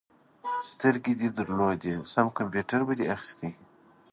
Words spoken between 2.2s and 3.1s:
کمپيوټر به دې